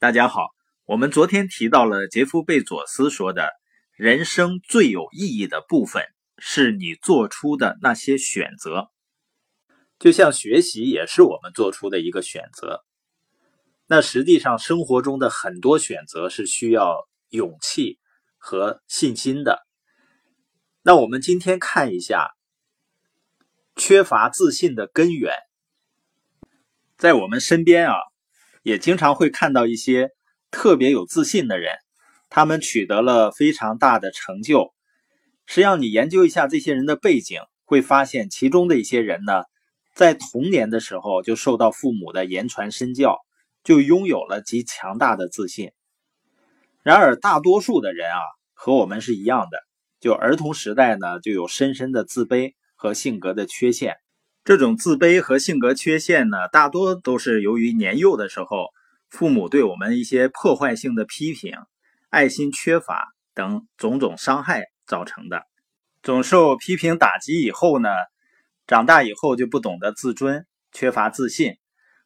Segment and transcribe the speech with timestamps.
[0.00, 0.50] 大家好，
[0.84, 3.50] 我们昨天提到了杰夫·贝佐斯说的
[3.98, 6.04] ：“人生最有意义的部分
[6.36, 8.92] 是你做出的那些选择。”
[9.98, 12.84] 就像学习也是我们做出的一个选择。
[13.88, 17.98] 那实际上，生活中的很多选择是需要勇气
[18.36, 19.66] 和信心的。
[20.82, 22.36] 那我们今天看一下
[23.74, 25.32] 缺乏自信的根源，
[26.96, 27.96] 在我们身边啊。
[28.62, 30.10] 也经常会看到一些
[30.50, 31.74] 特别有自信的人，
[32.30, 34.72] 他们取得了非常大的成就。
[35.46, 39.44] 实际上，你研究一下这些人的背景，会发现其中的一些人呢，
[39.94, 43.18] 在童年的时候就受到父母的言传身教，
[43.64, 45.72] 就拥有了极强大的自信。
[46.82, 48.20] 然而，大多数的人啊，
[48.52, 49.58] 和我们是一样的，
[50.00, 53.96] 就儿童时代呢，就有深深的自卑和性格的缺陷。
[54.48, 58.68] 这种自卑和性格缺陷呢，大多都是由于年幼的时候
[59.10, 61.52] 父母对我们一些破坏性的批评、
[62.08, 65.42] 爱心缺乏等种种伤害造成的。
[66.02, 67.90] 总受批评打击以后呢，
[68.66, 71.56] 长大以后就不懂得自尊，缺乏自信，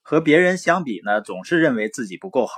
[0.01, 2.55] 和别人相比呢，总是认为自己不够好。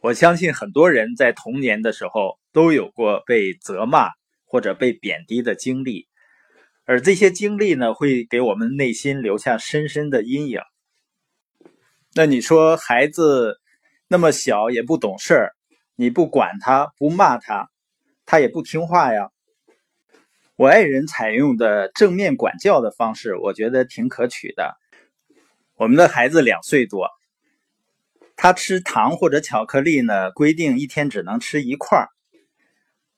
[0.00, 4.08] 我相信很多人在童年的时候都有过被责骂
[4.46, 6.08] 或者被贬低的经历。
[6.90, 10.60] 而这些经历呢，会给我们内心留下深深的阴影。
[12.14, 13.60] 那你说孩子
[14.08, 15.54] 那么小也不懂事儿，
[15.94, 17.70] 你不管他不骂他，
[18.26, 19.30] 他也不听话呀。
[20.56, 24.76] 我爱人采用的正面管教的方式，我觉得挺可取的。
[25.76, 27.08] 我们的孩子两岁多，
[28.34, 32.08] 他吃糖或者巧克力呢，规定一天只能吃一块儿，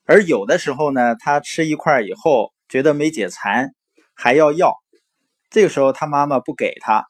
[0.05, 2.52] 而有的时候呢，他吃一块以后。
[2.73, 3.75] 觉得没解馋，
[4.15, 4.73] 还要要，
[5.51, 7.05] 这个时候他妈妈不给他，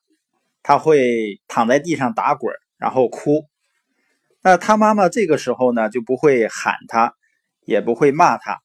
[0.61, 3.45] 他会躺在地上打滚，然后哭。
[4.41, 7.13] 那他妈妈这个时候呢，就不会喊他，
[7.61, 8.59] 也不会骂他，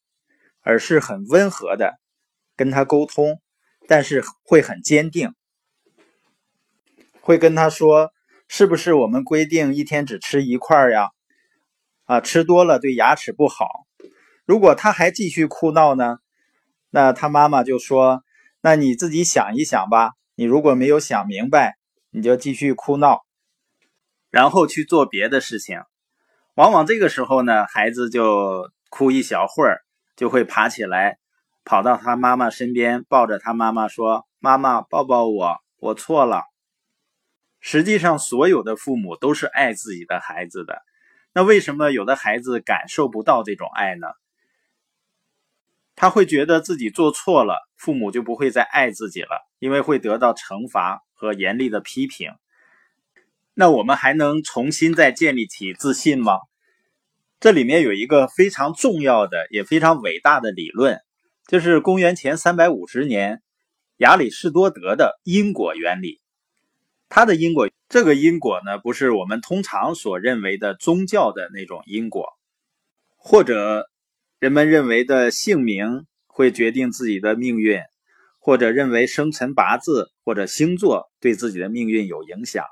[0.61, 2.01] 而是很温和的
[2.57, 3.41] 跟他沟通，
[3.87, 5.33] 但是会很坚定，
[7.21, 8.11] 会跟他说
[8.51, 11.11] ：“是不是我们规定一天只吃一块呀？
[12.07, 13.87] 啊，吃多了对牙齿不好。
[14.45, 16.17] 如果他还继续哭闹呢？”
[16.91, 18.25] 那他妈妈就说
[18.63, 20.13] ：“那你自己想一想吧。
[20.35, 21.77] 你如果没有想明白，
[22.11, 23.25] 你就继续哭闹，
[24.31, 25.83] 然后去做别的事情。
[26.55, 29.83] 往往这个时候呢，孩子就哭一小会儿，
[30.17, 31.19] 就会爬起来，
[31.65, 36.43] 跑到他妈妈身边，抱着他妈妈说：‘妈妈，抱抱我，我错了。’
[37.61, 40.81] 实际上，所有的父母都是爱自己的孩子的。
[41.35, 44.07] 那为什么有的孩子感受不到这种爱呢？”
[46.01, 52.31] 他会觉得自己做错了，父母就不会再爱自己了，因为会得到惩罚和严厉的批评。
[53.53, 56.35] 那我们还能重新再建立起自信吗？
[57.41, 61.01] 这里面有一个非常重要的也非常伟大的理论，
[61.49, 63.43] 就是公元前三百五十年
[63.97, 66.21] 亚里士多德的因果原理。
[67.09, 72.29] 他的因果，这个因果呢，不是我们通常所认为的宗教的那种因果，
[73.17, 73.91] 或者。
[74.39, 77.81] 人们认为的姓名会决定自己的命运，
[78.39, 82.65] 或者认为生辰八字或者星座对自己的命运有影响。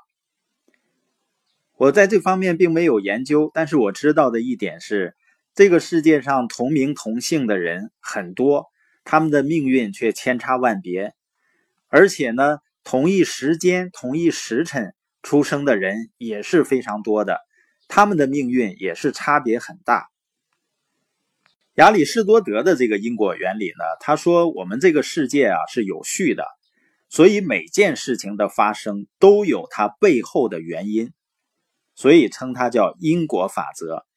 [1.75, 5.17] 我在这方面并没有研究，但是我知道的一点是，
[5.53, 8.67] 这个世界上同名同姓的人很多，
[9.03, 11.15] 他们的命运却千差万别。
[11.89, 17.41] 而且呢，同一时间、同一时辰出生的人也是非常多的，
[17.89, 20.07] 他们的命运也是差别很大。
[21.77, 26.43] 亚里士多德的这个因果原理呢，他说我们这个世界啊是有序的，
[27.07, 31.11] 所以每件事情的发生都有它背后的原因，
[31.93, 34.07] 所以称它叫因果法则，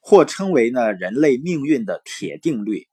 [0.00, 2.88] 或称为呢人类命运的铁定律，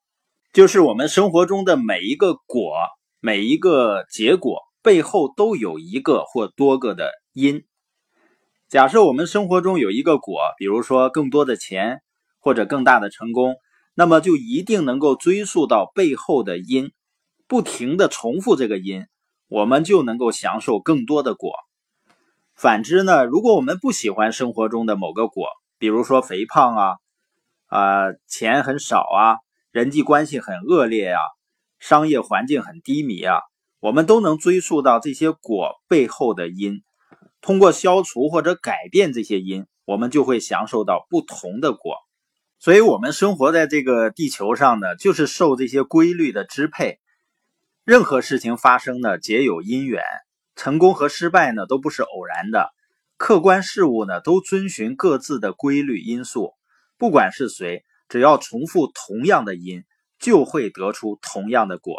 [0.51, 2.73] 就是我们生活中的每一个果、
[3.21, 7.63] 每一个结果背后都有一个或多个的因。
[8.67, 12.01] 假设我们生活中有一个果，比如说更多的钱
[12.39, 13.55] 或者更大的成功。
[13.95, 16.91] 那么就一定能够追溯到背后的因，
[17.47, 19.05] 不停的重复这个因，
[19.47, 21.53] 我们就能够享受更多的果。
[22.55, 25.47] 反之呢，如果我们不喜欢生活中的某个果，
[25.77, 26.95] 比如说肥胖啊，
[27.67, 29.37] 啊钱很少啊，
[29.71, 31.19] 人际关系很恶劣呀，
[31.79, 33.41] 商业环境很低迷啊，
[33.79, 36.83] 我们都能追溯到这些果背后的因，
[37.41, 41.97] 通过消除或者改变这些因，我们就会享受到不同的果。
[42.63, 47.01] 所以，我们生活在这个地球上呢，就是受这些规律的支配。
[47.83, 50.01] 任何事情发生呢，皆有因缘。
[50.55, 52.69] 成功和失败呢，都不是偶然的，
[53.17, 56.53] 客观事物呢都遵循各自的规律因素，
[56.97, 59.83] 不管是谁，只要重复同样的因，
[60.17, 61.97] 就会得出同样的果。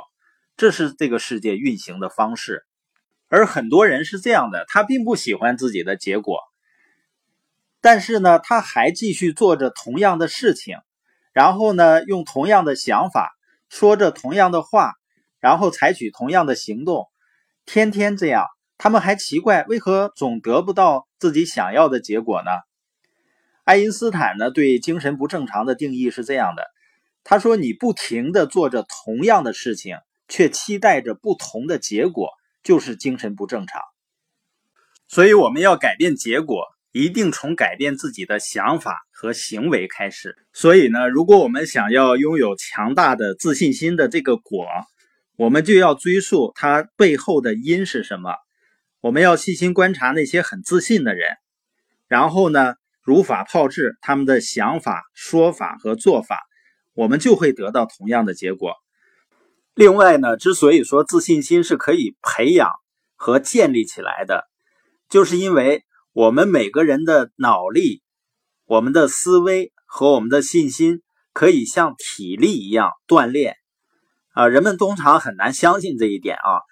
[0.56, 2.64] 这是这个世界运行的方式。
[3.28, 6.38] 而很多人是这样的，他并不喜欢自己的结果，
[7.84, 10.78] 但是呢，他还继续做着同样的事情，
[11.34, 13.36] 然后呢，用同样的想法，
[13.68, 14.94] 说着同样的话，
[15.38, 17.08] 然后采取同样的行动，
[17.66, 18.46] 天天这样。
[18.78, 22.50] 他们还奇怪为何总得不到自己想要的结果呢？
[23.64, 26.64] 爱因斯坦呢对精神不正常的定义是这样的：
[27.22, 32.30] 他说，你不停的做着同样的事情，却期待着不同的结果，
[32.62, 33.82] 就是精神不正常。
[35.06, 36.64] 所以我们要改变结果，
[36.94, 40.36] 一定从改变自己的想法和行为开始。
[40.52, 44.64] 所以呢，如果我们想要拥有强大的自信心的这个果，
[45.34, 48.36] 我们就要追溯它背后的因是什么。
[49.00, 51.36] 我们要细心观察那些很自信的人，
[52.06, 56.44] 然后呢，如法炮制他们的想法、说法和做法，
[56.94, 58.72] 我们就会得到同样的结果。
[59.74, 62.70] 另外呢，之所以说自信心是可以培养
[63.16, 64.44] 和建立起来的，
[65.08, 65.82] 就是因为
[66.14, 68.00] 我们每个人的脑力、
[68.66, 71.02] 我们的思维和我们的信心
[71.32, 73.56] 可以像体力一样锻炼。
[74.32, 76.62] 啊，人们通常很难相信这一点啊，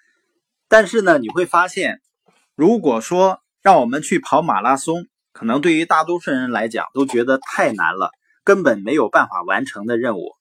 [0.69, 1.99] 但是呢，你会发现。
[2.55, 8.11] 如果说让我们去跑马拉松，可能对于大多数人来讲都觉得太难了，
[8.45, 10.35] 根本没有办法完成的任务。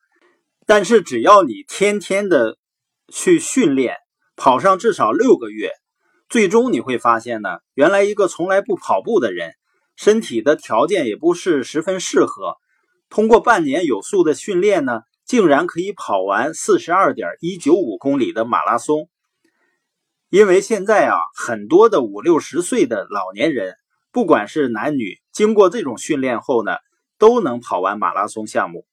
[0.65, 2.57] 但是只要你天天的
[3.09, 3.97] 去训练，
[4.37, 5.73] 跑上至少六个月，
[6.33, 9.53] 最终你会发现呢，原来一个从来不跑步的人，
[9.97, 12.57] 身体的条件也不是十分适合，
[13.11, 19.11] 通过半年有素的训练呢，竟然可以跑完四十二点一九五公里的马拉松。
[20.31, 23.75] 因为现在啊，很多的五六十岁的老年人，
[24.11, 26.77] 不管是男女，经过这种训练后呢，
[27.19, 28.87] 都能跑完马拉松项目。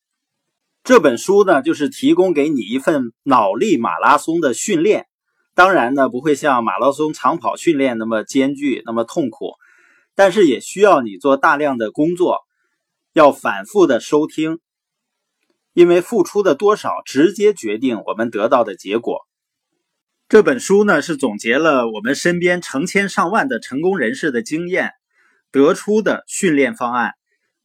[0.84, 5.06] 这本书呢，就是提供给你一份脑力马拉松的训练。
[5.60, 9.56] 当然呢，不会像马拉松长跑训练那么艰巨、那么痛苦，
[10.16, 12.46] 但是也需要你做大量的工作，
[13.12, 14.60] 要反复的收听，
[15.74, 19.28] 因为付出的多少，直接决定我们得到的结果。
[20.30, 24.94] 这本书呢是总结了我们身边成千上万的成功人士的经验
[25.52, 27.16] 得出的训练方案，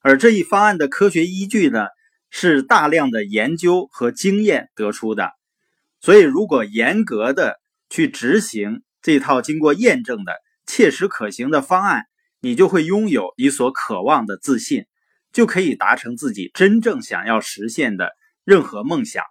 [0.00, 1.87] 而这一方案的科学依据呢
[2.29, 5.31] 是大量的研究和经验得出的。
[6.00, 7.61] 所以，如果严格的
[7.94, 10.32] 去执行这套经过验证的
[10.67, 12.06] 切实可行的方案，
[12.41, 14.87] 你就会拥有你所渴望的自信，
[15.32, 18.11] 就可以达成自己真正想要实现的
[18.44, 19.23] 任何梦想。